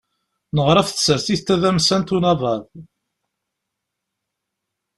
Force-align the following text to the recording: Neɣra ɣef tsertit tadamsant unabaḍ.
Neɣra 0.55 0.79
ɣef 0.81 0.89
tsertit 0.91 1.41
tadamsant 1.47 2.13
unabaḍ. 2.15 2.61